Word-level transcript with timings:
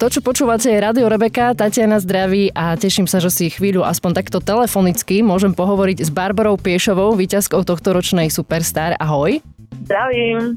To, 0.00 0.08
čo 0.08 0.24
počúvate, 0.24 0.72
je 0.72 0.80
Radio 0.80 1.12
Rebeka, 1.12 1.52
Tatiana 1.52 2.00
zdraví 2.00 2.48
a 2.56 2.72
teším 2.72 3.04
sa, 3.04 3.20
že 3.20 3.28
si 3.28 3.52
chvíľu 3.52 3.84
aspoň 3.84 4.16
takto 4.16 4.40
telefonicky 4.40 5.20
môžem 5.20 5.52
pohovoriť 5.52 6.00
s 6.00 6.08
Barbarou 6.08 6.56
Piešovou, 6.56 7.12
víťazkou 7.12 7.60
tohto 7.68 7.92
ročnej 7.92 8.32
Superstar. 8.32 8.96
Ahoj. 8.96 9.44
Zdravím. 9.84 10.56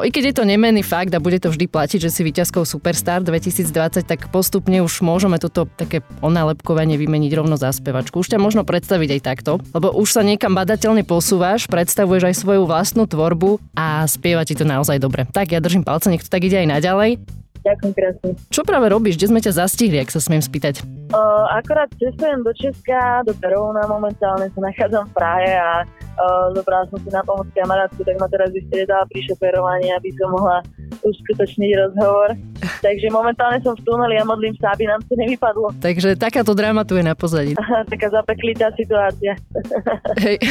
I 0.00 0.08
keď 0.08 0.32
je 0.32 0.34
to 0.40 0.48
nemenný 0.48 0.80
fakt 0.80 1.12
a 1.12 1.20
bude 1.20 1.36
to 1.36 1.52
vždy 1.52 1.68
platiť, 1.68 2.00
že 2.00 2.08
si 2.08 2.24
víťazkou 2.24 2.64
Superstar 2.64 3.20
2020, 3.20 4.08
tak 4.08 4.32
postupne 4.32 4.80
už 4.80 5.04
môžeme 5.04 5.36
toto 5.36 5.68
také 5.68 6.00
onálepkovanie 6.24 6.96
vymeniť 6.96 7.32
rovno 7.36 7.60
za 7.60 7.68
spevačku. 7.68 8.24
Už 8.24 8.32
ťa 8.32 8.40
možno 8.40 8.64
predstaviť 8.64 9.20
aj 9.20 9.20
takto, 9.20 9.60
lebo 9.76 9.92
už 9.92 10.16
sa 10.16 10.24
niekam 10.24 10.56
badateľne 10.56 11.04
posúvaš, 11.04 11.68
predstavuješ 11.68 12.32
aj 12.32 12.40
svoju 12.40 12.64
vlastnú 12.64 13.04
tvorbu 13.04 13.60
a 13.76 14.08
spieva 14.08 14.48
ti 14.48 14.56
to 14.56 14.64
naozaj 14.64 14.96
dobre. 14.96 15.28
Tak 15.28 15.52
ja 15.52 15.60
držím 15.60 15.84
palce, 15.84 16.08
nech 16.08 16.24
to 16.24 16.32
tak 16.32 16.40
ide 16.48 16.64
aj 16.64 16.80
naďalej. 16.80 17.37
Ďakujem 17.68 17.92
krásne. 17.92 18.28
Čo 18.48 18.64
práve 18.64 18.86
robíš? 18.88 19.20
Kde 19.20 19.28
sme 19.28 19.40
ťa 19.44 19.52
zastihli, 19.64 20.00
ak 20.00 20.08
sa 20.08 20.24
smiem 20.24 20.40
spýtať? 20.40 20.80
Uh, 21.08 21.48
akorát 21.56 21.88
cestujem 21.96 22.44
do 22.44 22.52
Česka, 22.52 23.24
do 23.24 23.32
Perovna 23.40 23.80
momentálne 23.88 24.52
sa 24.52 24.60
nachádzam 24.60 25.08
v 25.08 25.12
Prahe 25.16 25.52
a 25.56 25.88
uh, 26.20 26.52
zobrala 26.52 26.84
som 26.92 27.00
si 27.00 27.08
na 27.08 27.24
pomoc 27.24 27.48
kamarátku, 27.56 28.04
tak 28.04 28.20
ma 28.20 28.28
teraz 28.28 28.52
vystriedala 28.52 29.08
pri 29.08 29.24
šoferovaní, 29.24 29.88
aby 29.94 30.10
som 30.20 30.28
mohla 30.34 30.60
uskutočniť 31.00 31.70
rozhovor. 31.78 32.28
Takže 32.86 33.06
momentálne 33.14 33.62
som 33.62 33.74
v 33.78 33.82
tuneli 33.86 34.18
a 34.18 34.24
modlím 34.26 34.54
sa, 34.58 34.74
aby 34.74 34.84
nám 34.90 35.00
to 35.06 35.14
nevypadlo. 35.14 35.70
Takže 35.78 36.18
takáto 36.18 36.52
drama 36.54 36.82
tu 36.82 36.98
je 36.98 37.04
na 37.06 37.14
pozadí. 37.14 37.54
Taká 37.86 38.08
zapeklitá 38.10 38.74
situácia. 38.74 39.38
Hej. 40.24 40.42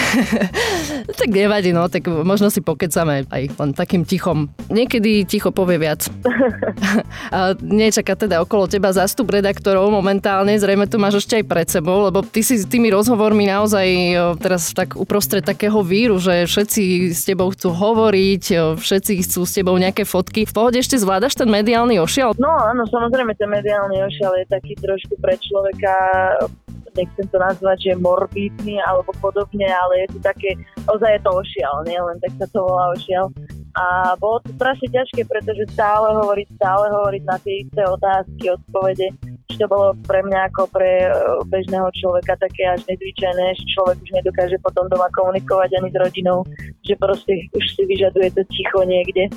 tak 1.19 1.29
nevadí, 1.29 1.75
no, 1.75 1.91
tak 1.91 2.07
možno 2.07 2.47
si 2.47 2.63
pokecame 2.63 3.27
aj 3.27 3.43
len 3.59 3.71
takým 3.75 4.07
tichom. 4.07 4.47
Niekedy 4.71 5.27
ticho 5.27 5.51
povie 5.51 5.79
viac. 5.79 6.07
a 7.35 7.51
nečaká 7.59 8.15
teda 8.15 8.39
okolo 8.43 8.71
teba 8.71 8.95
zástup 8.95 9.27
redaktorov 9.31 9.91
momentálne, 9.91 10.46
zrejme 10.55 10.87
tu 10.87 10.95
máš 10.95 11.19
ešte 11.19 11.43
aj 11.43 11.45
pred 11.51 11.67
sebou, 11.67 12.07
lebo 12.07 12.23
ty 12.23 12.39
si 12.39 12.55
s 12.55 12.63
tými 12.63 12.87
rozhovormi 12.95 13.51
naozaj 13.51 13.87
teraz 14.39 14.71
tak 14.71 14.95
uprostred 14.95 15.43
takého 15.43 15.83
víru, 15.83 16.15
že 16.15 16.47
všetci 16.47 17.11
s 17.11 17.27
tebou 17.27 17.51
chcú 17.51 17.75
hovoriť, 17.75 18.79
všetci 18.79 19.13
chcú 19.27 19.43
s 19.43 19.51
tebou 19.51 19.75
nejaké 19.75 20.07
fotky. 20.07 20.47
V 20.47 20.55
pohode 20.55 20.79
ešte 20.79 20.95
zvládaš 20.95 21.35
ten 21.35 21.51
mediálny 21.51 21.99
ošial? 21.99 22.39
No 22.39 22.55
áno, 22.55 22.87
samozrejme 22.87 23.35
ten 23.35 23.51
mediálny 23.51 23.99
ošial 24.07 24.39
je 24.39 24.45
taký 24.47 24.79
trošku 24.79 25.19
pre 25.19 25.35
človeka 25.35 25.91
nechcem 26.97 27.29
to 27.29 27.37
nazvať, 27.37 27.77
že 27.77 28.01
morbidný 28.01 28.81
alebo 28.81 29.13
podobne, 29.21 29.69
ale 29.69 30.09
je 30.09 30.17
to 30.17 30.19
také, 30.25 30.57
ozaj 30.89 31.13
je 31.13 31.21
to 31.21 31.31
ošial, 31.31 31.85
nie 31.85 32.01
len 32.01 32.17
tak 32.17 32.33
sa 32.41 32.49
to 32.49 32.65
volá 32.65 32.89
ošial. 32.97 33.29
A 33.77 34.17
bolo 34.17 34.41
to 34.41 34.49
strašne 34.57 34.89
ťažké, 34.89 35.29
pretože 35.29 35.69
stále 35.77 36.09
hovoriť, 36.17 36.47
stále 36.57 36.89
hovoriť 36.89 37.23
na 37.29 37.37
tie 37.37 37.61
isté 37.61 37.81
otázky, 37.85 38.43
odpovede, 38.49 39.07
to 39.57 39.65
bolo 39.67 39.97
pre 40.05 40.21
mňa 40.21 40.53
ako 40.53 40.69
pre 40.69 41.05
e, 41.05 41.11
bežného 41.49 41.89
človeka 41.97 42.37
také 42.37 42.63
až 42.69 42.85
nezvyčajné, 42.85 43.45
že 43.57 43.63
človek 43.73 43.97
už 43.99 44.11
nedokáže 44.21 44.57
potom 44.61 44.85
doma 44.87 45.09
komunikovať 45.17 45.69
ani 45.81 45.89
s 45.91 45.97
rodinou, 45.97 46.45
že 46.85 46.93
proste 46.95 47.49
už 47.57 47.65
si 47.73 47.83
vyžaduje 47.89 48.29
to 48.37 48.41
ticho 48.53 48.79
niekde. 48.85 49.33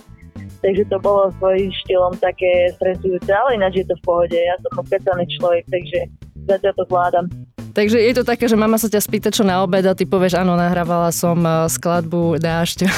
Takže 0.61 0.85
to 0.93 1.01
bolo 1.01 1.33
svojím 1.41 1.73
štýlom 1.73 2.15
také 2.21 2.69
stresujúce, 2.77 3.33
ale 3.33 3.57
ináč 3.57 3.81
je 3.81 3.87
to 3.89 3.97
v 3.97 4.05
pohode. 4.05 4.37
Ja 4.37 4.61
som 4.61 4.85
opätaný 4.85 5.25
človek, 5.41 5.65
takže 5.73 5.99
zatiaľ 6.45 6.73
to 6.77 6.85
zvládam. 6.93 7.27
Takže 7.71 8.03
je 8.03 8.13
to 8.19 8.25
také, 8.27 8.45
že 8.51 8.59
mama 8.59 8.77
sa 8.77 8.91
ťa 8.91 9.01
spýta, 9.01 9.29
čo 9.33 9.47
na 9.47 9.63
obed 9.63 9.87
a 9.87 9.95
ty 9.95 10.05
povieš, 10.05 10.37
áno, 10.37 10.59
nahrávala 10.59 11.15
som 11.15 11.39
eh, 11.41 11.65
skladbu 11.71 12.37
Dášť. 12.43 12.79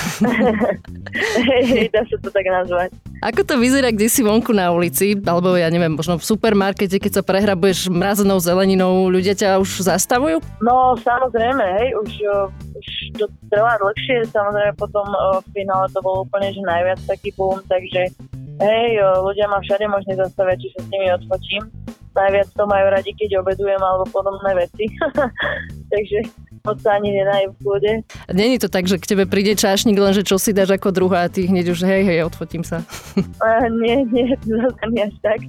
Dá 1.95 2.03
sa 2.03 2.17
to 2.19 2.29
tak 2.33 2.47
nazvať. 2.51 2.91
Ako 3.23 3.47
to 3.47 3.55
vyzerá 3.55 3.95
kde 3.95 4.11
si 4.11 4.27
vonku 4.27 4.51
na 4.51 4.75
ulici, 4.75 5.15
alebo 5.15 5.55
ja 5.55 5.70
neviem, 5.70 5.95
možno 5.95 6.19
v 6.19 6.27
supermarkete, 6.27 6.98
keď 6.98 7.12
sa 7.15 7.23
prehrabuješ 7.23 7.87
mrazenou 7.87 8.42
zeleninou, 8.42 9.06
ľudia 9.06 9.39
ťa 9.39 9.62
už 9.62 9.87
zastavujú? 9.87 10.42
No, 10.59 10.98
samozrejme, 10.98 11.62
hej, 11.79 11.89
už, 12.03 12.11
uh, 12.27 12.51
už 12.75 12.87
to 13.23 13.31
trvá 13.47 13.79
dlhšie, 13.79 14.27
samozrejme 14.27 14.74
potom 14.74 15.07
uh, 15.07 15.39
v 15.39 15.63
finále 15.63 15.86
to 15.95 16.02
bolo 16.02 16.27
úplne, 16.27 16.51
že 16.51 16.67
najviac 16.67 16.98
taký 17.07 17.30
boom, 17.39 17.63
takže 17.70 18.11
hej, 18.58 18.89
uh, 18.98 19.23
ľudia 19.23 19.47
ma 19.47 19.63
všade 19.63 19.86
možne 19.86 20.18
zastavia, 20.18 20.58
či 20.58 20.74
sa 20.74 20.83
s 20.83 20.91
nimi 20.91 21.07
odfotím 21.14 21.63
najviac 22.13 22.48
to 22.52 22.64
majú 22.68 22.86
radi, 22.92 23.11
keď 23.17 23.41
obedujem 23.41 23.80
alebo 23.80 24.05
podobné 24.13 24.52
veci. 24.57 24.85
Takže 25.92 26.18
moc 26.62 26.78
sa 26.78 26.95
ani 26.95 27.11
nedajú 27.11 27.46
v 27.52 27.56
kľude. 27.58 27.92
Není 28.30 28.56
to 28.62 28.70
tak, 28.70 28.86
že 28.86 29.02
k 29.02 29.08
tebe 29.14 29.27
príde 29.27 29.58
čášnik, 29.58 29.98
len 29.98 30.14
že 30.14 30.23
čo 30.23 30.39
si 30.39 30.55
dáš 30.55 30.78
ako 30.78 30.95
druhá 30.95 31.27
a 31.27 31.33
ty 31.33 31.50
hneď 31.50 31.74
už 31.74 31.83
hej, 31.83 32.02
hej, 32.06 32.18
odfotím 32.27 32.62
sa. 32.62 32.83
Uh, 33.42 33.67
nie, 33.83 34.06
nie, 34.14 34.39
zase 34.39 34.84
nie 34.95 35.02
až 35.02 35.17
tak. 35.18 35.42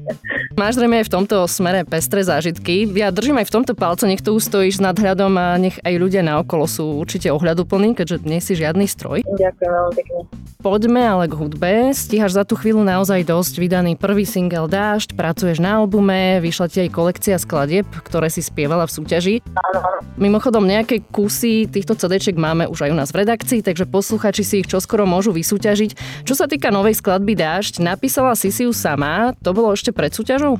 Máš 0.60 0.82
zrejme 0.82 0.98
aj 0.98 1.06
v 1.06 1.14
tomto 1.14 1.46
smere 1.46 1.86
pestré 1.86 2.26
zážitky. 2.26 2.82
Ja 2.90 3.14
držím 3.14 3.38
aj 3.38 3.46
v 3.46 3.54
tomto 3.54 3.72
palce, 3.78 4.10
nech 4.10 4.18
tu 4.18 4.34
ustojíš 4.34 4.82
s 4.82 4.84
nadhľadom 4.84 5.30
a 5.38 5.54
nech 5.54 5.78
aj 5.86 5.94
ľudia 5.94 6.26
naokolo 6.26 6.66
sú 6.66 6.98
určite 6.98 7.30
ohľaduplní, 7.30 7.94
keďže 7.94 8.26
nie 8.26 8.42
si 8.42 8.58
žiadny 8.58 8.90
stroj. 8.90 9.22
Ďakujem 9.22 9.70
veľmi 9.70 9.94
pekne. 9.94 10.18
Poďme 10.66 11.02
ale 11.04 11.30
k 11.30 11.38
hudbe. 11.38 11.72
Stíhaš 11.92 12.34
za 12.34 12.42
tú 12.42 12.56
chvíľu 12.56 12.82
naozaj 12.82 13.28
dosť 13.28 13.60
vydaný 13.60 13.92
prvý 13.94 14.24
single 14.26 14.66
Dášť, 14.66 15.14
pracuješ 15.14 15.60
na 15.60 15.78
albume, 15.78 16.42
vyšla 16.42 16.66
ti 16.66 16.82
aj 16.82 16.90
kolekcia 16.90 17.36
skladieb, 17.36 17.86
ktoré 18.02 18.32
si 18.32 18.42
spievala 18.42 18.88
v 18.88 18.94
súťaži. 18.96 19.34
Áno. 19.52 19.80
Mimochodom, 20.16 20.55
nejaké 20.64 21.04
kusy 21.12 21.68
týchto 21.68 21.92
CD 21.92 22.32
máme 22.32 22.64
už 22.64 22.88
aj 22.88 22.90
u 22.94 22.96
nás 22.96 23.12
v 23.12 23.20
redakcii, 23.20 23.60
takže 23.60 23.84
posluchači 23.84 24.40
si 24.40 24.54
ich 24.64 24.70
čoskoro 24.70 25.04
môžu 25.04 25.36
vysúťažiť. 25.36 26.24
Čo 26.24 26.32
sa 26.32 26.48
týka 26.48 26.72
novej 26.72 26.96
skladby 26.96 27.36
Dášť, 27.36 27.84
napísala 27.84 28.32
si 28.32 28.48
si 28.48 28.64
ju 28.64 28.72
sama, 28.72 29.36
to 29.44 29.52
bolo 29.52 29.76
ešte 29.76 29.92
pred 29.92 30.14
súťažou? 30.14 30.56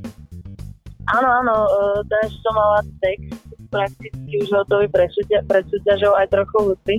Áno, 1.06 1.28
áno, 1.40 1.54
e, 1.64 2.04
Dášť 2.04 2.36
som 2.44 2.52
mala 2.52 2.84
text 3.00 3.40
prakticky 3.72 4.32
už 4.44 4.48
hotový 4.52 4.90
pred, 4.92 5.64
súťažou 5.64 6.12
aj 6.18 6.26
trochu 6.28 6.56
hudby 6.60 6.96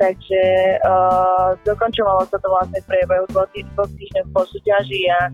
takže 0.00 0.42
uh, 0.80 1.52
dokončovalo 1.68 2.24
sa 2.32 2.40
to 2.40 2.48
vlastne 2.48 2.80
v 2.80 2.88
priebehu 2.88 3.28
dvoch, 3.28 3.52
týždňov 3.92 4.32
po 4.32 4.48
súťaži 4.48 5.12
a 5.12 5.28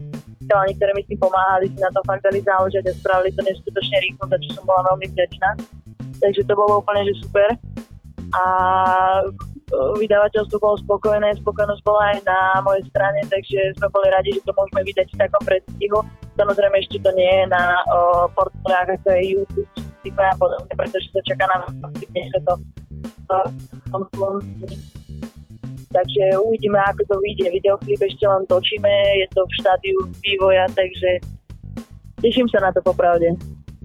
chalani, 0.51 0.75
ktorí 0.75 0.93
mi 0.99 1.03
s 1.07 1.11
tým 1.15 1.21
pomáhali, 1.23 1.71
si 1.71 1.79
na 1.79 1.91
to 1.95 2.03
fakt 2.03 2.27
dali 2.27 2.43
záležať 2.43 2.91
a 2.91 2.93
spravili 2.99 3.31
to 3.31 3.47
neskutočne 3.47 3.97
rýchlo, 4.03 4.25
za 4.27 4.39
čo 4.43 4.49
som 4.59 4.65
bola 4.67 4.83
veľmi 4.91 5.07
vďačná. 5.15 5.49
Takže 6.21 6.43
to 6.47 6.55
bolo 6.57 6.81
úplne, 6.81 7.05
že 7.09 7.21
super. 7.25 7.51
A 8.35 8.43
vydavateľstvo 9.99 10.63
bolo 10.63 10.79
spokojné, 10.79 11.35
spokojnosť 11.43 11.83
bola 11.83 12.15
aj 12.15 12.19
na 12.23 12.39
mojej 12.63 12.87
strane, 12.91 13.19
takže 13.27 13.75
sme 13.79 13.91
boli 13.91 14.09
radi, 14.15 14.31
že 14.39 14.47
to 14.47 14.55
môžeme 14.55 14.81
vydať 14.87 15.07
v 15.11 15.21
takom 15.27 15.43
predstihu. 15.43 15.99
Samozrejme 16.39 16.77
ešte 16.83 17.03
to 17.03 17.11
nie 17.19 17.27
je 17.27 17.47
na 17.51 17.83
portálach, 18.39 18.95
ako 18.95 19.09
je 19.11 19.23
YouTube, 19.35 19.71
a 20.07 20.39
podobne, 20.39 20.71
pretože 20.71 21.11
sa 21.11 21.19
čaká 21.27 21.51
na 21.51 21.67
to 21.67 22.55
Takže 25.91 26.25
uvidíme, 26.39 26.79
ako 26.79 27.03
to 27.11 27.17
vyjde. 27.25 27.51
Videoklip 27.59 27.99
ešte 27.99 28.23
len 28.23 28.47
točíme, 28.47 28.93
je 29.19 29.27
to 29.35 29.43
v 29.43 29.57
štádiu 29.59 29.99
vývoja, 30.23 30.71
takže 30.77 31.11
teším 32.23 32.47
sa 32.53 32.63
na 32.63 32.71
to 32.71 32.85
popravde. 32.87 33.35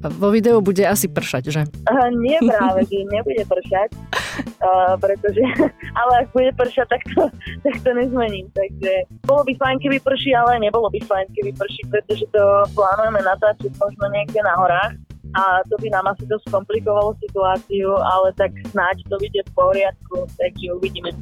Vo 0.02 0.34
videu 0.34 0.58
bude 0.66 0.82
asi 0.82 1.06
pršať, 1.06 1.44
že? 1.54 1.62
Uh, 1.86 2.10
nie 2.18 2.38
práve, 2.42 2.90
nebude 2.90 3.44
pršať, 3.46 3.90
uh, 4.66 4.98
pretože, 4.98 5.44
ale 6.00 6.12
ak 6.26 6.28
bude 6.34 6.50
pršať, 6.58 6.88
tak 6.90 7.02
to, 7.14 7.30
tak 7.66 7.76
to 7.86 7.90
nezmením. 7.94 8.50
Takže 8.54 8.92
bolo 9.30 9.46
by 9.46 9.54
fajn, 9.62 9.78
keby 9.78 9.98
prší, 10.02 10.34
ale 10.34 10.58
nebolo 10.58 10.90
by 10.90 11.00
fajn, 11.06 11.26
keby 11.38 11.52
prší, 11.54 11.82
pretože 11.90 12.26
to 12.34 12.44
plánujeme 12.74 13.22
natáčať 13.22 13.72
možno 13.78 14.06
niekde 14.10 14.42
na 14.42 14.56
horách 14.58 14.94
a 15.32 15.64
to 15.70 15.80
by 15.80 15.88
nám 15.88 16.12
asi 16.12 16.28
dosť 16.28 16.52
komplikovalo 16.52 17.16
situáciu, 17.24 17.96
ale 17.96 18.36
tak 18.36 18.52
snáď 18.68 19.00
to 19.08 19.16
vyjde 19.16 19.48
v 19.48 19.52
poriadku, 19.56 20.28
takže 20.36 20.76
uvidíme. 20.76 21.16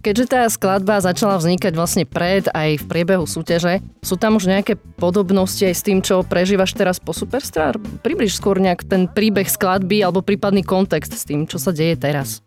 Keďže 0.00 0.32
tá 0.32 0.48
skladba 0.48 0.96
začala 1.04 1.36
vznikať 1.36 1.76
vlastne 1.76 2.08
pred 2.08 2.48
aj 2.48 2.80
v 2.80 2.84
priebehu 2.88 3.28
súťaže, 3.28 3.84
sú 4.00 4.16
tam 4.16 4.40
už 4.40 4.48
nejaké 4.48 4.80
podobnosti 4.96 5.60
aj 5.60 5.76
s 5.76 5.84
tým, 5.84 6.00
čo 6.00 6.24
prežívaš 6.24 6.72
teraz 6.72 6.96
po 6.96 7.12
Superstar? 7.12 7.76
Približ 8.00 8.32
skôr 8.32 8.56
nejak 8.56 8.88
ten 8.88 9.04
príbeh 9.04 9.44
skladby 9.44 10.00
alebo 10.00 10.24
prípadný 10.24 10.64
kontext 10.64 11.12
s 11.12 11.28
tým, 11.28 11.44
čo 11.44 11.60
sa 11.60 11.68
deje 11.68 12.00
teraz. 12.00 12.40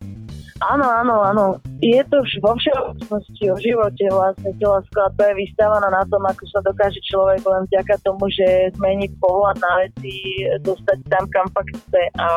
Áno, 0.66 0.88
áno, 0.88 1.22
áno. 1.22 1.46
Je 1.78 2.02
to 2.10 2.26
vo 2.42 2.58
všeobecnosti 2.58 3.46
o 3.52 3.58
živote 3.62 4.06
vlastne 4.10 4.50
celá 4.58 4.80
skladba 4.90 5.24
je 5.30 5.46
vystávaná 5.46 5.90
na 5.94 6.04
tom, 6.08 6.24
ako 6.26 6.44
sa 6.50 6.60
dokáže 6.66 7.04
človek 7.06 7.44
len 7.46 7.70
vďaka 7.70 8.02
tomu, 8.02 8.32
že 8.32 8.72
zmení 8.80 9.12
pohľad 9.20 9.60
na 9.60 9.72
veci, 9.86 10.14
dostať 10.64 10.98
tam, 11.12 11.30
kam 11.30 11.48
fakt 11.52 11.76
chce. 11.76 12.04
A 12.18 12.28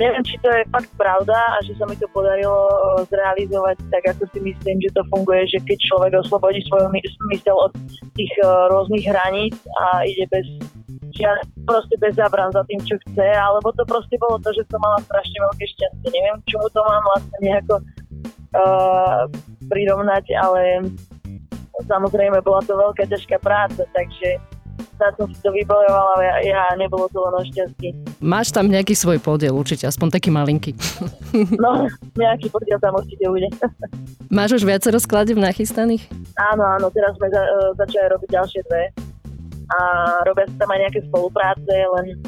neviem, 0.00 0.24
či 0.24 0.40
to 0.40 0.48
je 0.48 0.64
fakt 0.72 0.88
pravda 0.96 1.36
a 1.36 1.60
že 1.60 1.76
sa 1.76 1.84
mi 1.84 1.92
to 2.00 2.08
podarilo 2.10 2.72
zrealizovať 3.12 3.76
tak, 3.92 4.16
ako 4.16 4.24
si 4.32 4.40
myslím, 4.40 4.80
že 4.80 4.90
to 4.96 5.04
funguje, 5.12 5.44
že 5.52 5.60
keď 5.60 5.78
človek 5.92 6.12
oslobodí 6.24 6.64
svoju 6.64 6.88
mysel 7.36 7.56
od 7.60 7.72
tých 8.16 8.32
rôznych 8.72 9.04
hraníc 9.04 9.54
a 9.76 10.08
ide 10.08 10.24
bez 10.32 10.48
ja 11.20 11.36
proste 11.68 12.00
bez 12.00 12.16
zábran 12.16 12.48
za 12.48 12.64
tým, 12.64 12.80
čo 12.80 12.96
chce, 13.04 13.28
alebo 13.36 13.68
to 13.76 13.84
proste 13.84 14.16
bolo 14.16 14.40
to, 14.40 14.56
že 14.56 14.64
som 14.72 14.80
mala 14.80 14.96
strašne 15.04 15.36
veľké 15.36 15.64
šťastie. 15.68 16.08
Neviem, 16.08 16.36
čomu 16.48 16.66
to 16.72 16.80
mám 16.80 17.02
vlastne 17.04 17.38
nejako 17.44 17.74
uh, 18.56 19.22
prirovnať, 19.68 20.24
ale 20.40 20.88
samozrejme 21.84 22.40
bola 22.40 22.64
to 22.64 22.72
veľká 22.72 23.04
ťažká 23.04 23.36
práca, 23.42 23.84
takže 23.92 24.40
Na 25.00 25.08
som 25.16 25.26
si 25.28 25.40
to 25.40 25.50
vybojovala, 25.52 26.14
ja, 26.20 26.34
ja 26.44 26.62
nebolo 26.76 27.08
to 27.08 27.18
len 27.20 27.34
o 27.36 27.42
šťastí. 27.44 27.88
Máš 28.20 28.52
tam 28.52 28.68
nejaký 28.68 28.92
svoj 28.92 29.20
podiel 29.20 29.56
určite, 29.56 29.88
aspoň 29.88 30.20
taký 30.20 30.28
malinký. 30.32 30.72
No, 31.56 31.88
nejaký 32.18 32.52
podiel 32.52 32.76
tam 32.82 32.98
určite 32.98 33.24
bude. 33.28 33.48
Máš 34.28 34.60
už 34.60 34.62
viacero 34.66 34.98
skladieb 35.00 35.40
nachystaných? 35.40 36.04
Áno, 36.52 36.64
áno, 36.64 36.86
teraz 36.92 37.16
sme 37.16 37.32
za, 37.32 37.42
uh, 37.42 37.70
začali 37.78 38.06
robiť 38.12 38.28
ďalšie 38.28 38.60
dve. 38.68 38.84
A 39.70 39.78
robia 40.26 40.50
sa 40.50 40.66
tam 40.66 40.70
aj 40.74 40.80
nejaké 40.82 41.00
spolupráce, 41.06 41.70
len 41.70 42.18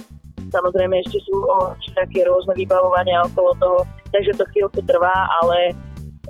samozrejme 0.55 0.95
ešte 1.03 1.19
sú 1.27 1.43
o, 1.43 1.75
také 1.97 2.23
rôzne 2.23 2.55
vybavovania 2.55 3.25
okolo 3.27 3.51
toho, 3.59 3.79
takže 4.15 4.39
to 4.39 4.45
chvíľku 4.55 4.79
trvá, 4.87 5.27
ale 5.43 5.75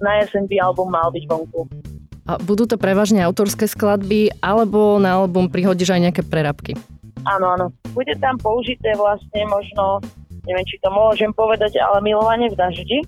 na 0.00 0.24
jeseň 0.24 0.48
by 0.48 0.56
album 0.62 0.88
mal 0.88 1.12
byť 1.12 1.24
vonku. 1.28 1.68
Budú 2.22 2.70
to 2.70 2.78
prevažne 2.78 3.18
autorské 3.26 3.66
skladby, 3.66 4.30
alebo 4.38 5.02
na 5.02 5.18
album 5.18 5.50
prihodíš 5.50 5.90
aj 5.90 6.02
nejaké 6.06 6.22
prerabky? 6.22 6.78
Áno, 7.26 7.58
áno. 7.58 7.66
Bude 7.94 8.14
tam 8.22 8.38
použité 8.38 8.94
vlastne 8.94 9.42
možno, 9.50 9.98
neviem, 10.46 10.66
či 10.66 10.78
to 10.78 10.90
môžem 10.90 11.34
povedať, 11.34 11.82
ale 11.82 11.98
milovanie 12.02 12.46
v 12.50 12.58
daždi. 12.58 12.98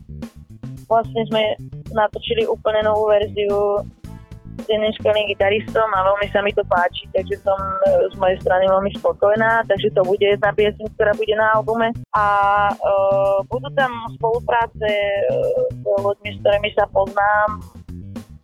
Vlastne 0.90 1.22
sme 1.30 1.54
natočili 1.94 2.44
úplne 2.50 2.82
novú 2.84 3.08
verziu 3.10 3.86
s 4.54 4.66
jedným 4.70 4.94
skvelým 4.98 5.26
gitaristom 5.34 5.88
a 5.90 6.06
veľmi 6.06 6.26
sa 6.30 6.38
mi 6.42 6.54
to 6.54 6.62
páči, 6.70 7.10
takže 7.10 7.42
som 7.42 7.58
e, 7.58 8.06
z 8.06 8.14
mojej 8.14 8.38
strany 8.38 8.70
veľmi 8.70 8.90
spokojná, 9.02 9.66
takže 9.66 9.90
to 9.90 10.06
bude 10.06 10.22
jedna 10.22 10.54
piesň, 10.54 10.86
ktorá 10.94 11.10
bude 11.18 11.34
na 11.34 11.58
albume 11.58 11.90
a 12.14 12.26
uh, 12.70 13.42
budú 13.50 13.66
tam 13.74 13.90
spolupráce 14.14 14.86
uh, 14.86 15.74
s 15.74 15.82
ľuďmi, 15.82 16.30
s 16.30 16.38
ktorými 16.38 16.70
sa 16.78 16.86
poznám, 16.94 17.66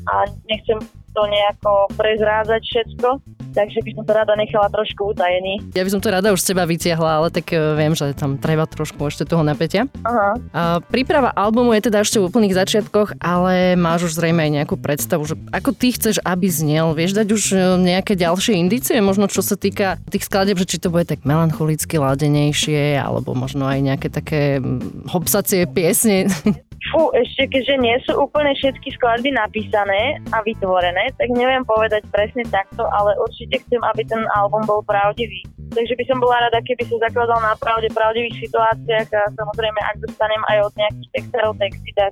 a 0.08 0.28
nechcem 0.48 0.78
to 1.10 1.22
nejako 1.26 1.90
prezrádzať 1.98 2.62
všetko, 2.62 3.08
takže 3.50 3.78
by 3.82 3.90
som 3.98 4.04
to 4.06 4.12
rada 4.14 4.34
nechala 4.38 4.68
trošku 4.70 5.10
utajený. 5.10 5.58
Ja 5.74 5.82
by 5.82 5.90
som 5.90 6.00
to 6.02 6.14
rada 6.14 6.30
už 6.30 6.40
z 6.42 6.54
teba 6.54 6.64
vytiahla, 6.66 7.10
ale 7.22 7.28
tak 7.34 7.50
e, 7.50 7.58
viem, 7.74 7.92
že 7.98 8.14
tam 8.14 8.38
treba 8.38 8.66
trošku 8.70 9.02
ešte 9.10 9.26
toho 9.26 9.42
napätia. 9.42 9.90
Aha. 10.06 10.38
A 10.54 10.62
príprava 10.78 11.34
albumu 11.34 11.74
je 11.74 11.90
teda 11.90 12.06
ešte 12.06 12.22
v 12.22 12.30
úplných 12.30 12.54
začiatkoch, 12.54 13.18
ale 13.18 13.74
máš 13.74 14.10
už 14.10 14.22
zrejme 14.22 14.38
aj 14.46 14.50
nejakú 14.62 14.78
predstavu, 14.78 15.26
že 15.26 15.34
ako 15.50 15.74
ty 15.74 15.90
chceš, 15.90 16.22
aby 16.22 16.46
znel. 16.46 16.94
Vieš 16.94 17.18
dať 17.18 17.28
už 17.34 17.42
e, 17.52 17.58
nejaké 17.82 18.14
ďalšie 18.14 18.54
indície, 18.54 19.02
možno 19.02 19.26
čo 19.26 19.42
sa 19.42 19.58
týka 19.58 19.98
tých 20.06 20.30
skladeb, 20.30 20.54
že 20.62 20.70
či 20.70 20.78
to 20.78 20.94
bude 20.94 21.10
tak 21.10 21.26
melancholicky 21.26 21.98
ladenejšie, 21.98 22.94
alebo 23.02 23.34
možno 23.34 23.66
aj 23.66 23.78
nejaké 23.82 24.08
také 24.14 24.62
hopsacie 25.10 25.66
piesne. 25.66 26.30
Fú, 26.90 27.06
ešte 27.14 27.46
keďže 27.46 27.74
nie 27.78 27.96
sú 28.02 28.18
úplne 28.18 28.50
všetky 28.58 28.90
skladby 28.98 29.30
napísané 29.30 30.18
a 30.34 30.42
vytvorené, 30.42 31.14
tak 31.14 31.30
neviem 31.30 31.62
povedať 31.62 32.02
presne 32.10 32.42
takto, 32.50 32.82
ale 32.82 33.14
určite 33.22 33.62
chcem, 33.62 33.78
aby 33.94 34.02
ten 34.02 34.18
album 34.34 34.66
bol 34.66 34.82
pravdivý. 34.82 35.46
Takže 35.70 35.94
by 35.94 36.04
som 36.10 36.18
bola 36.18 36.50
rada, 36.50 36.58
keby 36.58 36.82
sa 36.90 37.06
zakladal 37.06 37.38
na 37.46 37.54
pravde, 37.62 37.86
pravdivých 37.94 38.42
situáciách 38.42 39.06
a 39.06 39.22
samozrejme, 39.38 39.78
ak 39.86 40.02
dostanem 40.02 40.42
aj 40.50 40.58
od 40.66 40.72
nejakých 40.74 41.10
textárov 41.14 41.54
texty, 41.62 41.90
tak 41.94 42.10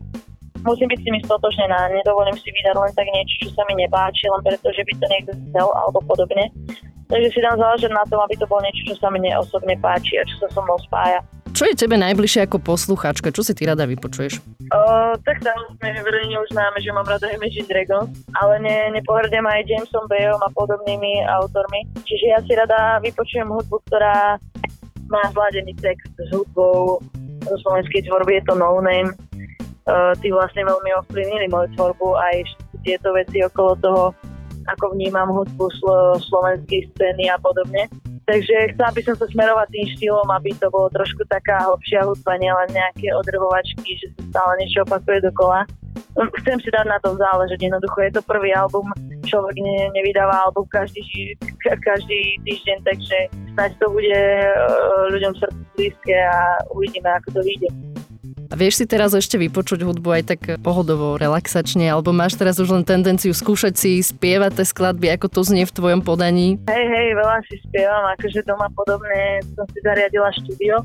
musím 0.63 0.87
byť 0.95 0.99
s 1.03 1.07
nimi 1.11 1.19
stotočnená. 1.27 1.91
Nedovolím 1.91 2.39
si 2.39 2.55
vydať 2.55 2.77
len 2.79 2.93
tak 2.95 3.07
niečo, 3.11 3.35
čo 3.43 3.49
sa 3.59 3.67
mi 3.67 3.75
nepáči, 3.83 4.31
len 4.31 4.43
preto, 4.47 4.71
že 4.71 4.87
by 4.87 4.93
to 4.95 5.07
niekto 5.11 5.33
chcel 5.51 5.67
alebo 5.75 5.99
podobne. 6.07 6.55
Takže 7.09 7.29
si 7.33 7.41
dám 7.41 7.57
záležať 7.57 7.91
na 7.91 8.05
tom, 8.05 8.21
aby 8.21 8.37
to 8.37 8.45
bolo 8.47 8.61
niečo, 8.63 8.93
čo 8.93 8.97
sa 9.01 9.09
mne 9.09 9.33
osobne 9.41 9.75
páči 9.81 10.21
a 10.21 10.29
čo 10.29 10.45
sa 10.45 10.47
so 10.53 10.61
mnou 10.61 10.77
spája. 10.85 11.19
Čo 11.53 11.65
je 11.69 11.75
tebe 11.75 11.97
najbližšie 11.99 12.47
ako 12.47 12.61
poslucháčka? 12.62 13.33
Čo 13.35 13.43
si 13.43 13.53
ty 13.56 13.67
rada 13.67 13.89
vypočuješ? 13.89 14.41
Uh, 14.69 15.17
tak 15.25 15.41
samozrejme, 15.41 16.05
verejne 16.05 16.37
už 16.45 16.53
známe, 16.53 16.79
že 16.79 16.93
mám 16.93 17.09
rada 17.09 17.27
Imagine 17.33 17.67
Dragons, 17.67 18.12
ale 18.37 18.61
ne, 18.61 18.77
nepohrdem 18.95 19.43
aj 19.43 19.65
Jamesom 19.65 20.05
Bayom 20.06 20.39
a 20.45 20.50
podobnými 20.53 21.25
autormi. 21.41 21.89
Čiže 22.05 22.27
ja 22.31 22.39
si 22.45 22.53
rada 22.53 23.00
vypočujem 23.00 23.49
hudbu, 23.49 23.77
ktorá 23.89 24.37
má 25.09 25.23
zladený 25.33 25.73
text 25.81 26.12
s 26.21 26.29
hudbou 26.37 27.00
zo 27.49 27.56
slovenskej 27.65 28.05
tvorby, 28.05 28.39
je 28.39 28.45
to 28.45 28.55
No 28.55 28.79
Name. 28.85 29.17
Uh, 29.89 30.12
tí 30.21 30.29
vlastne 30.29 30.69
veľmi 30.69 30.91
ovplyvnili 31.00 31.49
moju 31.49 31.73
tvorbu 31.73 32.12
aj 32.21 32.37
tieto 32.85 33.09
veci 33.17 33.41
okolo 33.41 33.73
toho, 33.81 34.05
ako 34.69 34.93
vnímam 34.93 35.33
hudbu 35.33 35.65
slo- 35.81 36.21
slovenskej 36.29 36.93
scény 36.93 37.33
a 37.33 37.41
podobne. 37.41 37.89
Takže 38.29 38.77
chcela 38.77 38.93
by 38.93 39.01
som 39.09 39.17
sa 39.17 39.27
smerovať 39.33 39.69
tým 39.73 39.87
štýlom, 39.97 40.29
aby 40.37 40.53
to 40.61 40.69
bolo 40.69 40.93
trošku 40.93 41.25
taká 41.33 41.65
hlbšia 41.65 42.05
hudba, 42.05 42.37
nielen 42.37 42.69
nejaké 42.77 43.09
odrvovačky, 43.17 43.97
že 43.97 44.13
sa 44.21 44.23
stále 44.37 44.53
niečo 44.61 44.85
opakuje 44.85 45.25
dokola. 45.25 45.65
Chcem 46.45 46.61
si 46.61 46.69
dať 46.69 46.87
na 46.93 47.01
tom 47.01 47.17
záležať, 47.17 47.57
jednoducho 47.57 48.05
je 48.05 48.13
to 48.21 48.23
prvý 48.29 48.53
album, 48.53 48.85
človek 49.25 49.57
ne, 49.65 49.89
nevydáva 49.97 50.45
album 50.45 50.69
každý, 50.69 51.01
každý 51.65 52.37
týždeň, 52.45 52.79
takže 52.85 53.17
snáď 53.57 53.71
to 53.81 53.87
bude 53.97 54.13
e, 54.13 54.53
ľuďom 55.17 55.33
srdcu 55.41 55.63
blízke 55.79 56.17
a 56.17 56.61
uvidíme, 56.77 57.09
ako 57.09 57.29
to 57.33 57.41
vyjde. 57.41 57.69
Vieš 58.49 58.81
si 58.81 58.85
teraz 58.89 59.12
ešte 59.12 59.37
vypočuť 59.37 59.85
hudbu 59.85 60.09
aj 60.09 60.23
tak 60.25 60.41
pohodovo, 60.65 61.21
relaxačne, 61.21 61.85
alebo 61.93 62.17
máš 62.17 62.33
teraz 62.41 62.56
už 62.56 62.73
len 62.73 62.85
tendenciu 62.85 63.37
skúšať 63.37 63.77
si 63.77 64.00
spievať 64.00 64.56
tie 64.56 64.65
skladby, 64.65 65.06
ako 65.12 65.29
to 65.29 65.41
znie 65.45 65.69
v 65.69 65.77
tvojom 65.77 66.00
podaní? 66.00 66.56
Hej, 66.65 66.87
hej, 66.89 67.09
veľa 67.12 67.45
si 67.45 67.61
spievam, 67.69 68.09
akože 68.17 68.41
doma 68.49 68.73
podobne 68.73 69.45
som 69.53 69.69
si 69.69 69.85
zariadila 69.85 70.33
štúdio, 70.33 70.81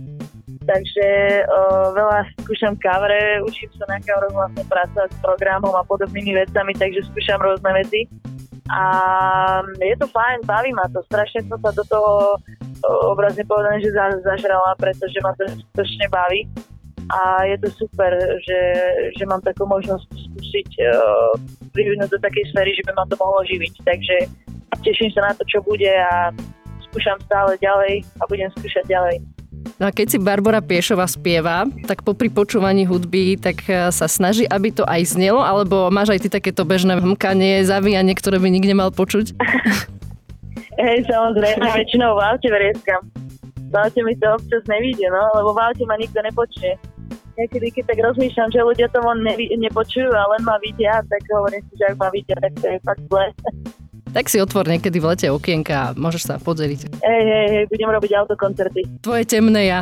takže 0.68 1.07
o, 1.48 1.60
veľa 1.95 2.27
skúšam 2.44 2.75
kavre, 2.83 3.39
učím 3.48 3.71
sa 3.80 3.88
na 3.88 4.00
kavre 4.04 4.27
vlastne 4.36 4.63
pracovať 4.68 5.10
s 5.15 5.19
programom 5.24 5.71
a 5.80 5.88
podobnými 5.88 6.36
vecami, 6.44 6.75
takže 6.75 7.07
skúšam 7.15 7.39
rôzne 7.39 7.71
veci. 7.80 8.12
A 8.75 8.83
je 9.80 9.95
to 9.95 10.07
fajn, 10.12 10.44
baví 10.44 10.75
ma 10.75 10.83
to, 10.92 11.00
strašne 11.07 11.48
som 11.48 11.60
sa 11.63 11.71
do 11.71 11.83
toho 11.88 12.36
obrazne 13.07 13.48
povedané, 13.48 13.80
že 13.80 13.95
zažrala, 13.95 14.75
pretože 14.75 15.15
ma 15.24 15.31
to 15.39 15.48
strašne 15.71 16.12
baví 16.12 16.44
a 17.11 17.44
je 17.50 17.57
to 17.59 17.69
super, 17.75 18.11
že, 18.44 18.61
že 19.19 19.23
mám 19.27 19.44
takú 19.44 19.67
možnosť 19.67 20.07
skúsiť 20.07 20.69
uh, 20.88 21.33
privinúť 21.75 22.09
do 22.13 22.19
takej 22.21 22.53
sféry, 22.53 22.71
že 22.77 22.83
by 22.88 22.91
ma 22.95 23.05
to 23.09 23.19
mohlo 23.19 23.41
živiť. 23.44 23.73
Takže 23.83 24.15
teším 24.81 25.09
sa 25.11 25.27
na 25.27 25.33
to, 25.35 25.44
čo 25.45 25.59
bude 25.65 25.89
a 25.89 26.31
skúšam 26.89 27.17
stále 27.25 27.57
ďalej 27.59 28.05
a 28.21 28.23
budem 28.29 28.50
skúšať 28.55 28.85
ďalej. 28.88 29.17
No 29.79 29.89
a 29.89 29.91
keď 29.95 30.07
si 30.15 30.17
Barbara 30.19 30.59
Piešova 30.59 31.07
spieva, 31.07 31.65
tak 31.88 32.03
popri 32.03 32.27
počúvaní 32.27 32.83
hudby, 32.83 33.39
tak 33.39 33.63
e, 33.65 33.89
sa 33.95 34.11
snaží, 34.11 34.44
aby 34.44 34.75
to 34.75 34.83
aj 34.83 35.15
znelo, 35.15 35.39
alebo 35.39 35.88
máš 35.88 36.13
aj 36.13 36.27
ty 36.27 36.29
takéto 36.29 36.67
bežné 36.67 37.00
hmkanie, 37.00 37.63
zavíjanie, 37.63 38.11
ktoré 38.13 38.44
by 38.44 38.51
nikto 38.51 38.69
nemal 38.69 38.91
počuť? 38.91 39.33
Hej, 40.83 41.07
samozrejme, 41.07 41.63
väčšinou 41.63 42.11
v 42.11 42.21
aute 42.21 42.50
vrieskam. 42.51 43.01
V 43.71 43.75
aute 43.79 44.00
mi 44.03 44.13
to 44.19 44.27
občas 44.36 44.63
nevíde, 44.67 45.07
no, 45.10 45.22
lebo 45.41 45.55
v 45.55 45.60
aute 45.63 45.83
ma 45.88 45.95
nikto 45.95 46.19
nepočuje 46.22 46.75
niekedy, 47.38 47.68
keď 47.74 47.84
tak 47.94 48.00
rozmýšľam, 48.02 48.50
že 48.54 48.60
ľudia 48.62 48.88
to 48.94 49.00
von 49.02 49.20
ne, 49.22 49.34
nepočujú 49.38 50.10
a 50.10 50.24
len 50.38 50.42
ma 50.46 50.58
vidia, 50.62 51.02
tak 51.06 51.22
hovorím 51.30 51.63
si, 51.70 51.74
že 51.78 51.86
ak 51.92 51.96
ma 51.98 52.10
vidia, 52.13 52.36
tak 52.38 52.54
to 52.60 52.68
je 52.70 52.78
fakt 52.82 53.04
zle. 53.10 53.25
Tak 54.13 54.30
si 54.30 54.38
otvor 54.38 54.70
niekedy 54.70 55.02
v 55.02 55.10
lete 55.10 55.28
okienka 55.34 55.74
a 55.74 55.86
môžeš 55.98 56.22
sa 56.30 56.36
podzeliť. 56.38 57.02
Hej, 57.02 57.24
hej, 57.25 57.48
hej, 57.50 57.63
budem 57.66 57.90
robiť 57.90 58.12
autokoncerty. 58.13 58.82
Tvoje 59.02 59.25
temné 59.25 59.74
ja. 59.74 59.82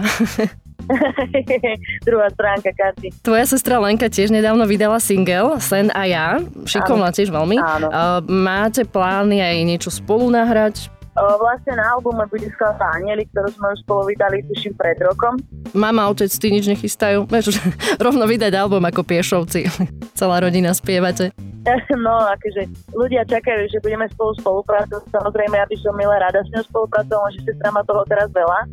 Druhá 2.07 2.27
stránka 2.31 2.71
karty. 2.71 3.11
Tvoja 3.21 3.45
sestra 3.45 3.77
Lenka 3.77 4.09
tiež 4.09 4.33
nedávno 4.33 4.65
vydala 4.65 4.97
single 4.97 5.61
Sen 5.61 5.93
a 5.93 6.03
ja. 6.07 6.41
Šikovná 6.65 7.13
tiež 7.13 7.29
veľmi. 7.29 7.57
Áno. 7.59 7.87
máte 8.27 8.87
plány 8.87 9.39
aj 9.43 9.55
niečo 9.67 9.89
spolu 9.93 10.31
nahrať? 10.31 10.89
Vlastne 11.21 11.77
na 11.77 11.85
albume 11.93 12.25
bude 12.25 12.49
skladba 12.57 12.97
Anieli, 12.97 13.29
ktorú 13.29 13.53
sme 13.53 13.67
už 13.77 13.79
spolu 13.85 14.01
vydali, 14.09 14.41
tuším, 14.49 14.73
pred 14.73 14.97
rokom. 15.05 15.37
Mama, 15.77 16.09
otec, 16.09 16.33
ty 16.33 16.49
nič 16.49 16.65
nechystajú? 16.65 17.25
Vieš, 17.31 17.61
rovno 18.01 18.25
vydať 18.25 18.57
album 18.57 18.81
ako 18.89 19.05
Piešovci. 19.05 19.69
Celá 20.19 20.41
rodina 20.41 20.73
spievate. 20.73 21.29
No, 22.01 22.17
akože 22.17 22.65
ľudia 22.97 23.21
čakajú, 23.21 23.69
že 23.69 23.77
budeme 23.85 24.09
spolu 24.09 24.33
spolupracovať. 24.41 25.05
Samozrejme, 25.13 25.53
ja 25.53 25.69
by 25.69 25.77
som 25.77 25.93
milé 25.93 26.17
rada 26.17 26.41
s 26.41 26.49
ňou 26.49 26.65
spolupracovala, 26.65 27.29
že 27.37 27.45
sestra 27.45 27.69
má 27.69 27.85
toho 27.85 28.01
teraz 28.09 28.33
veľa. 28.33 28.65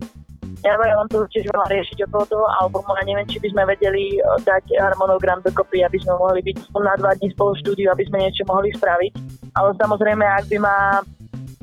Ja 0.64 0.74
mám 0.74 1.06
to 1.12 1.22
určite 1.22 1.52
veľa 1.52 1.68
riešiť 1.70 2.08
okolo 2.08 2.24
toho 2.26 2.46
albumu 2.64 2.96
a 2.96 3.04
neviem, 3.04 3.28
či 3.28 3.38
by 3.38 3.52
sme 3.52 3.62
vedeli 3.68 4.18
dať 4.42 4.74
harmonogram 4.80 5.44
dokopy, 5.44 5.84
aby 5.84 6.00
sme 6.00 6.18
mohli 6.18 6.40
byť 6.42 6.56
na 6.72 6.96
dva 6.96 7.12
dní 7.20 7.28
spolu 7.36 7.54
v 7.54 7.60
štúdiu, 7.62 7.86
aby 7.92 8.08
sme 8.08 8.24
niečo 8.26 8.42
mohli 8.48 8.72
spraviť. 8.74 9.12
Ale 9.54 9.70
samozrejme, 9.78 10.24
ak 10.24 10.44
by 10.50 10.58
ma 10.58 10.76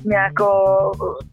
nejako 0.05 0.47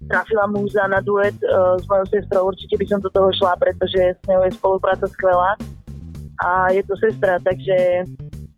trafila 0.09 0.49
múza 0.49 0.89
na 0.89 1.05
duet 1.05 1.37
uh, 1.45 1.77
s 1.77 1.85
mojou 1.87 2.07
sestrou, 2.09 2.43
určite 2.49 2.75
by 2.81 2.87
som 2.89 2.99
do 3.05 3.13
toho 3.13 3.29
šla, 3.37 3.55
pretože 3.61 4.17
s 4.17 4.25
ňou 4.27 4.43
je 4.49 4.57
spolupráca 4.57 5.07
skvelá 5.07 5.55
a 6.43 6.73
je 6.75 6.83
to 6.83 6.97
sestra, 6.99 7.39
takže 7.45 8.09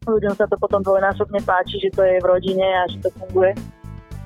ľuďom 0.06 0.35
sa 0.37 0.47
to 0.49 0.56
potom 0.56 0.80
dvojnásobne 0.80 1.40
páči, 1.44 1.80
že 1.80 1.90
to 1.92 2.02
je 2.04 2.16
v 2.23 2.26
rodine 2.28 2.64
a 2.64 2.83
že 2.88 3.02
to 3.04 3.11
funguje. 3.18 3.52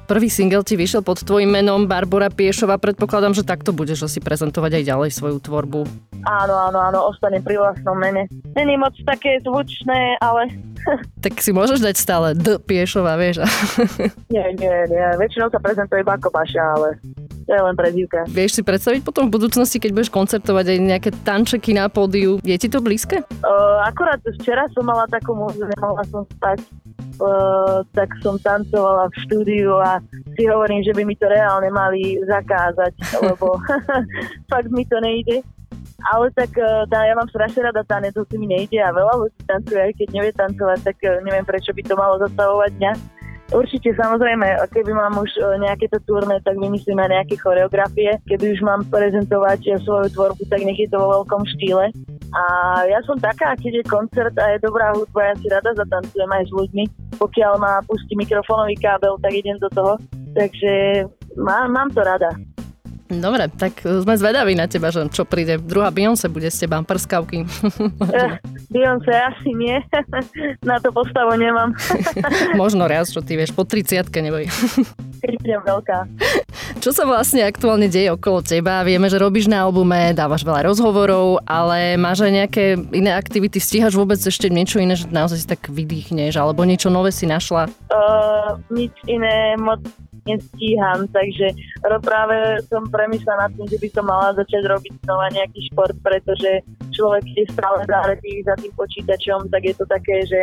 Prvý 0.09 0.33
single 0.33 0.65
ti 0.65 0.73
vyšiel 0.73 1.05
pod 1.05 1.21
tvojim 1.21 1.53
menom 1.53 1.85
Barbara 1.85 2.33
Piešova. 2.33 2.81
Predpokladám, 2.81 3.37
že 3.37 3.45
takto 3.45 3.77
budeš 3.77 4.09
asi 4.09 4.25
prezentovať 4.25 4.81
aj 4.81 4.85
ďalej 4.89 5.11
svoju 5.13 5.37
tvorbu. 5.37 5.85
Áno, 6.25 6.55
áno, 6.57 6.81
áno, 6.81 7.13
ostane 7.13 7.45
pri 7.45 7.61
vlastnom 7.61 7.93
mene. 7.93 8.25
Není 8.57 8.81
moc 8.81 8.97
také 9.05 9.37
zvučné, 9.45 10.17
ale... 10.25 10.49
tak 11.25 11.41
si 11.41 11.51
môžeš 11.53 11.85
dať 11.85 11.97
stále 11.97 12.29
D 12.33 12.57
Piešova, 12.61 13.19
vieš? 13.21 13.45
nie, 14.35 14.47
nie, 14.57 14.77
nie. 14.89 15.07
Väčšinou 15.21 15.53
sa 15.53 15.61
prezentuje 15.61 16.01
iba 16.01 16.17
ako 16.17 16.33
Baša, 16.33 16.65
ale 16.79 16.99
To 17.49 17.53
je 17.57 17.63
len 17.65 17.77
prezivka. 17.77 18.29
Vieš 18.29 18.61
si 18.61 18.63
predstaviť 18.65 19.01
potom 19.05 19.29
v 19.29 19.41
budúcnosti, 19.41 19.81
keď 19.81 19.91
budeš 19.97 20.13
koncertovať 20.13 20.65
aj 20.69 20.79
nejaké 20.79 21.11
tančeky 21.25 21.73
na 21.73 21.89
pódiu? 21.89 22.37
Je 22.45 22.57
ti 22.61 22.69
to 22.69 22.85
blízke? 22.85 23.25
Uh, 23.41 23.81
akorát 23.89 24.21
včera 24.21 24.69
som 24.77 24.85
mala 24.85 25.09
takú 25.09 25.33
možnosť, 25.33 25.73
nemohla 25.77 26.05
som 26.13 26.29
spať, 26.29 26.61
uh, 27.21 27.81
tak 27.97 28.13
som 28.21 28.37
tancovala 28.37 29.09
v 29.09 29.17
štúdiu 29.25 29.81
a 29.81 30.01
si 30.37 30.45
hovorím, 30.45 30.85
že 30.85 30.93
by 30.93 31.03
mi 31.09 31.17
to 31.17 31.25
reálne 31.25 31.73
mali 31.73 32.21
zakázať, 32.29 32.93
lebo 33.25 33.57
fakt 34.53 34.69
mi 34.69 34.85
to 34.85 35.01
nejde. 35.01 35.41
Ale 36.07 36.31
tak 36.31 36.55
tá, 36.87 36.99
ja 37.03 37.15
mám 37.19 37.27
strašne 37.27 37.67
rada 37.67 37.83
tanec, 37.83 38.15
to 38.15 38.23
si 38.31 38.39
mi 38.39 38.47
nejde 38.47 38.79
a 38.79 38.95
veľa 38.95 39.19
ľudí 39.19 39.41
tancuje, 39.51 39.83
aj 39.83 39.93
keď 39.99 40.09
nevie 40.15 40.33
tancovať, 40.39 40.79
tak 40.87 40.97
neviem, 41.27 41.43
prečo 41.43 41.75
by 41.75 41.83
to 41.83 41.95
malo 41.99 42.23
zastavovať 42.23 42.71
mňa. 42.79 42.93
Určite, 43.49 43.97
samozrejme, 43.97 44.45
keby 44.77 44.93
mám 44.93 45.17
už 45.17 45.33
nejaké 45.57 45.89
to 45.89 45.97
turné, 46.05 46.37
tak 46.45 46.61
vymyslíme 46.61 47.01
nejaké 47.01 47.41
choreografie. 47.41 48.21
Keby 48.29 48.45
už 48.53 48.61
mám 48.61 48.85
prezentovať 48.93 49.81
svoju 49.89 50.13
tvorbu, 50.13 50.45
tak 50.53 50.61
nech 50.69 50.77
je 50.77 50.85
to 50.93 51.01
vo 51.01 51.25
veľkom 51.25 51.49
štýle. 51.57 51.89
A 52.29 52.45
ja 52.85 53.01
som 53.09 53.17
taká, 53.17 53.57
keď 53.57 53.81
je 53.81 53.89
koncert 53.89 54.37
a 54.37 54.53
je 54.53 54.61
dobrá 54.61 54.93
hudba, 54.93 55.33
ja 55.33 55.35
si 55.41 55.49
rada 55.49 55.73
zatancujem 55.73 56.29
aj 56.29 56.45
s 56.45 56.53
ľuďmi. 56.53 56.85
Pokiaľ 57.17 57.53
ma 57.57 57.81
pustí 57.89 58.13
mikrofónový 58.21 58.77
kábel, 58.77 59.17
tak 59.17 59.33
idem 59.33 59.57
do 59.57 59.73
toho. 59.73 59.97
Takže 60.37 61.09
má, 61.41 61.65
mám 61.73 61.89
to 61.97 62.05
rada. 62.05 62.29
Dobre, 63.09 63.49
tak 63.49 63.81
sme 63.81 64.21
zvedaví 64.21 64.53
na 64.53 64.69
teba, 64.69 64.93
že 64.93 65.09
čo 65.09 65.25
príde. 65.25 65.57
Druhá 65.57 65.89
Beyoncé 65.89 66.29
bude 66.29 66.53
z 66.53 66.69
teba 66.69 66.85
prskavky. 66.85 67.49
Eh, 68.09 68.33
Beyoncé 68.69 69.13
asi 69.17 69.57
nie. 69.57 69.81
na 70.69 70.77
to 70.77 70.93
postavu 70.93 71.33
nemám. 71.41 71.73
Možno 72.61 72.85
raz, 72.85 73.09
čo 73.09 73.25
ty 73.25 73.41
vieš, 73.41 73.57
po 73.57 73.65
30 73.65 74.13
neboj. 74.13 74.45
Keď 75.25 75.33
budem 75.41 75.61
veľká. 75.65 75.99
Čo 76.85 76.93
sa 76.93 77.09
vlastne 77.09 77.49
aktuálne 77.49 77.89
deje 77.89 78.13
okolo 78.13 78.45
teba? 78.45 78.85
Vieme, 78.85 79.09
že 79.09 79.17
robíš 79.17 79.49
na 79.49 79.65
albume, 79.65 80.13
dávaš 80.13 80.45
veľa 80.45 80.69
rozhovorov, 80.69 81.41
ale 81.49 81.97
máš 81.97 82.29
aj 82.29 82.33
nejaké 82.45 82.65
iné 82.93 83.17
aktivity? 83.17 83.57
Stíhaš 83.57 83.97
vôbec 83.97 84.21
ešte 84.21 84.53
niečo 84.53 84.79
iné, 84.79 84.95
že 84.95 85.09
naozaj 85.09 85.39
si 85.41 85.47
tak 85.49 85.65
vydýchneš, 85.73 86.37
alebo 86.37 86.63
niečo 86.69 86.93
nové 86.93 87.09
si 87.09 87.25
našla? 87.25 87.73
Uh, 87.89 88.61
nič 88.69 88.93
iné 89.09 89.57
moc 89.57 89.81
nestíham, 90.29 91.09
takže 91.09 91.57
práve 92.05 92.61
som 92.69 92.85
premyšľala 92.93 93.49
nad 93.49 93.53
tým, 93.57 93.69
že 93.73 93.79
by 93.81 93.89
som 93.89 94.05
mala 94.05 94.37
začať 94.37 94.63
robiť 94.69 94.93
znova 95.09 95.27
nejaký 95.33 95.61
šport, 95.73 95.97
pretože 96.05 96.63
človek 96.93 97.25
je 97.33 97.45
stále 97.53 97.81
záretý 97.89 98.45
za 98.45 98.55
tým 98.61 98.73
počítačom, 98.77 99.49
tak 99.49 99.63
je 99.65 99.75
to 99.75 99.85
také, 99.89 100.17
že 100.29 100.41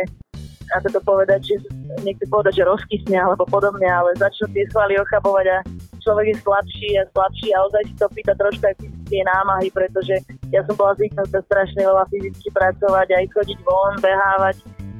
ako 0.74 0.98
to 0.98 1.00
povedať, 1.06 1.40
že 1.46 1.56
niekto 2.02 2.26
povedať, 2.26 2.58
že 2.58 2.66
rozkysne 2.66 3.14
alebo 3.14 3.46
podobne, 3.46 3.86
ale 3.86 4.18
začnú 4.18 4.50
tie 4.50 4.66
svaly 4.74 4.98
ochabovať 4.98 5.46
a 5.46 5.58
človek 6.02 6.26
je 6.34 6.36
slabší 6.42 6.90
a 6.98 7.06
slabší 7.14 7.48
a 7.54 7.58
ozaj 7.70 7.82
si 7.86 7.94
to 7.94 8.06
pýta 8.10 8.34
trošku 8.34 8.66
aj 8.66 8.74
fyzické 8.82 9.22
námahy, 9.30 9.70
pretože 9.70 10.18
ja 10.50 10.66
som 10.66 10.74
bola 10.74 10.98
zvyknutá 10.98 11.38
strašne 11.46 11.86
veľa 11.86 12.04
fyzicky 12.10 12.48
pracovať, 12.50 13.08
aj 13.14 13.24
chodiť 13.30 13.58
von, 13.62 13.94
behávať, 14.02 14.56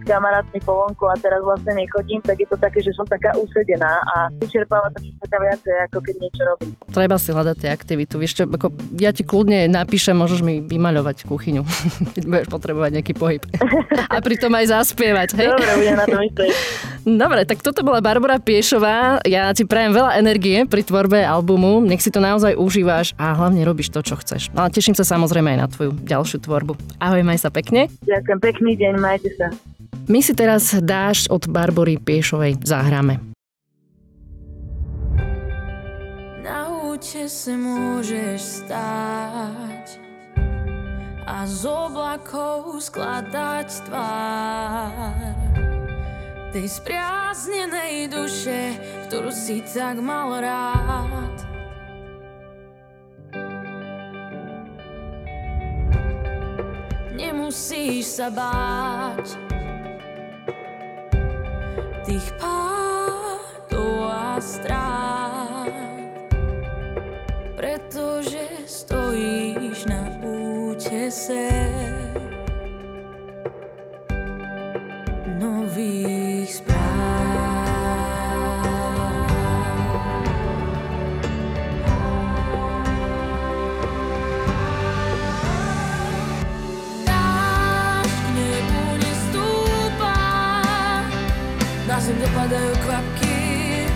kamarátmi 0.06 0.62
po 0.62 0.72
vonku 0.86 1.04
a 1.10 1.18
teraz 1.18 1.42
vlastne 1.42 1.74
nechodím, 1.74 2.22
tak 2.22 2.38
je 2.38 2.48
to 2.48 2.56
také, 2.56 2.78
že 2.80 2.94
som 2.94 3.04
taká 3.04 3.34
usedená 3.34 4.00
a 4.06 4.30
vyčerpáva 4.38 4.88
to 4.94 5.02
taká 5.26 5.38
viacej, 5.42 5.74
ako 5.90 5.98
keď 6.00 6.14
niečo 6.22 6.42
robím. 6.46 6.70
Treba 6.94 7.16
si 7.18 7.30
hľadať 7.34 7.56
tie 7.58 7.70
aktivitu. 7.74 8.14
Vieš 8.16 8.32
čo, 8.38 8.42
ako 8.46 8.70
ja 8.96 9.10
ti 9.10 9.26
kľudne 9.26 9.66
napíšem, 9.66 10.14
môžeš 10.14 10.40
mi 10.46 10.62
vymaľovať 10.62 11.26
kuchyňu, 11.26 11.62
keď 12.14 12.22
budeš 12.24 12.48
potrebovať 12.48 12.90
nejaký 13.02 13.12
pohyb. 13.18 13.42
a 14.14 14.16
pritom 14.22 14.54
aj 14.54 14.66
zaspievať, 14.70 15.28
hej? 15.34 15.50
Dobre, 15.50 15.72
budem 15.74 15.96
na 15.98 16.06
to 16.06 16.16
myslieť. 16.22 16.50
Dobre, 17.26 17.40
tak 17.46 17.62
toto 17.62 17.86
bola 17.86 18.02
Barbara 18.02 18.42
Piešová. 18.42 19.22
Ja 19.22 19.54
ti 19.54 19.62
prajem 19.62 19.94
veľa 19.94 20.18
energie 20.18 20.66
pri 20.66 20.82
tvorbe 20.82 21.22
albumu. 21.22 21.78
Nech 21.82 22.02
si 22.02 22.10
to 22.10 22.18
naozaj 22.18 22.58
užíváš 22.58 23.14
a 23.14 23.30
hlavne 23.30 23.62
robíš 23.62 23.94
to, 23.94 24.02
čo 24.02 24.18
chceš. 24.18 24.50
No 24.50 24.66
a 24.66 24.72
teším 24.74 24.98
sa 24.98 25.06
samozrejme 25.06 25.54
aj 25.54 25.58
na 25.58 25.68
tvoju 25.70 25.90
ďalšiu 26.02 26.42
tvorbu. 26.42 26.74
Ahoj, 26.98 27.22
maj 27.22 27.38
sa 27.38 27.54
pekne. 27.54 27.86
Ďakujem, 28.02 28.38
pekný 28.42 28.72
deň, 28.74 28.94
majte 28.98 29.30
sa. 29.38 29.54
My 30.04 30.20
si 30.20 30.36
teraz 30.36 30.76
dáš 30.84 31.24
od 31.32 31.48
Barbory 31.48 31.96
Piešovej 31.96 32.60
zahráme. 32.60 33.18
Na 36.44 36.68
úte 36.68 37.24
se 37.26 37.56
môžeš 37.56 38.68
stáť 38.68 39.86
a 41.26 41.42
z 41.48 41.62
oblakov 41.66 42.78
skladať 42.78 43.68
tvár 43.90 45.34
tej 46.54 46.66
spriaznenej 46.70 48.08
duše, 48.08 48.78
ktorú 49.10 49.34
si 49.34 49.60
tak 49.66 50.00
mal 50.00 50.38
rád. 50.38 51.36
Nemusíš 57.12 58.22
sa 58.22 58.32
báť, 58.32 59.55
tých 62.06 62.30
pádov 62.38 62.75
zem 92.36 92.52
dopadajú 92.52 92.74
kvapky 92.84 93.88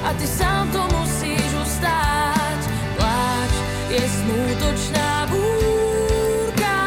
a 0.00 0.08
ty 0.16 0.26
sám 0.26 0.64
to 0.72 0.80
musíš 0.96 1.44
ustáť. 1.60 2.60
Pláč 2.96 3.52
je 3.92 4.00
smútočná 4.00 5.28
búrka, 5.28 6.80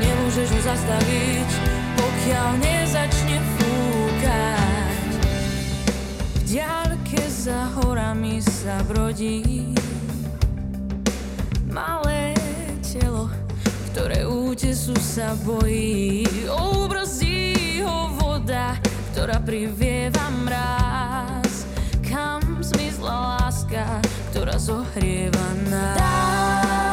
nemôžeš 0.00 0.48
ho 0.48 0.60
zastaviť, 0.64 1.48
pokiaľ 2.00 2.48
nezačne 2.56 3.36
fúkať. 3.60 5.10
V 6.40 6.42
diaľke 6.48 7.20
za 7.28 7.68
horami 7.76 8.40
sa 8.40 8.80
brodí 8.88 9.76
malé 11.68 12.32
telo, 12.80 13.28
ktoré 13.92 14.24
útesu 14.24 14.96
sa 14.96 15.36
bojí. 15.44 16.24
Obrazí 16.48 17.84
ho 17.84 18.08
voda, 18.16 18.72
ktorá 19.16 19.40
privieva 19.40 20.28
mráz. 20.44 21.64
Kam 22.04 22.60
zmizla 22.60 23.40
láska, 23.40 24.04
ktorá 24.28 24.60
zohrieva 24.60 25.48
nás. 25.72 26.85